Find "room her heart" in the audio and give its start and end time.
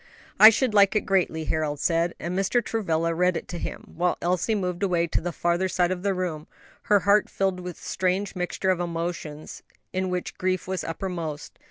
6.15-7.29